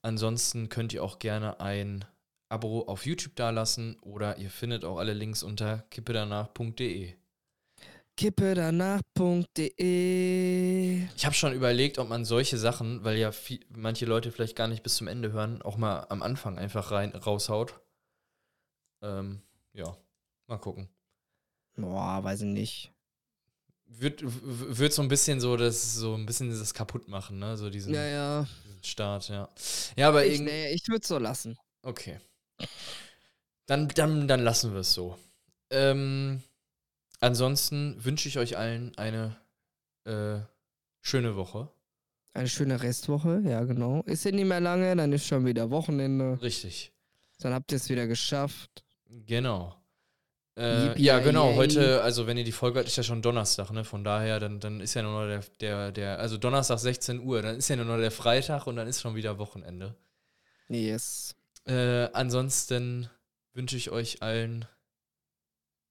[0.02, 2.06] Ansonsten könnt ihr auch gerne ein
[2.54, 7.16] Abo auf YouTube dalassen oder ihr findet auch alle Links unter kippedanach.de.
[8.16, 14.56] kippedanach.de Ich habe schon überlegt, ob man solche Sachen, weil ja viel, manche Leute vielleicht
[14.56, 17.80] gar nicht bis zum Ende hören, auch mal am Anfang einfach rein, raushaut.
[19.02, 19.42] Ähm,
[19.74, 19.98] ja,
[20.48, 20.90] mal gucken.
[21.76, 22.92] Boah, weiß ich nicht.
[23.86, 27.58] Wird, wird so ein bisschen so das, so ein bisschen das kaputt machen, ne?
[27.58, 28.48] So diesen, Ja, ja.
[28.64, 29.50] diesen Start, ja.
[29.98, 31.58] Ja, aber Ich, nee, ich würde so lassen.
[31.82, 32.20] Okay.
[33.66, 35.18] Dann, dann, dann lassen wir es so.
[35.70, 36.42] Ähm,
[37.20, 39.38] ansonsten wünsche ich euch allen eine
[40.06, 40.40] äh,
[41.02, 41.70] schöne Woche.
[42.34, 44.02] Eine schöne Restwoche, ja, genau.
[44.02, 46.42] Ist ja nicht mehr lange, dann ist schon wieder Wochenende.
[46.42, 46.92] Richtig.
[47.40, 48.84] Dann habt ihr es wieder geschafft.
[49.08, 49.76] Genau.
[50.56, 51.50] Äh, Yippie, ja, genau.
[51.50, 51.56] yay.
[51.56, 53.84] Heute, also wenn ihr die Folge hört, ist ja schon Donnerstag, ne?
[53.84, 57.42] Von daher, dann, dann ist ja nur noch der, der, der, also Donnerstag 16 Uhr,
[57.42, 59.96] dann ist ja nur noch der Freitag und dann ist schon wieder Wochenende.
[60.70, 61.36] Yes.
[61.66, 63.10] Äh, ansonsten
[63.54, 64.66] wünsche ich euch allen,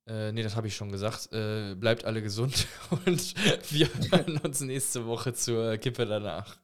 [0.06, 2.66] äh, nee, das habe ich schon gesagt, äh, bleibt alle gesund
[3.06, 3.34] und
[3.72, 6.58] wir hören uns nächste Woche zur Kippe danach.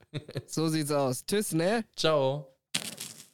[0.47, 1.25] So sieht's aus.
[1.25, 1.85] Tschüss, ne?
[1.95, 2.58] Ciao.